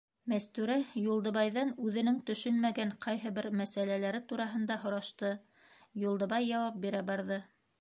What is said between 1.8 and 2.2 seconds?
үҙенең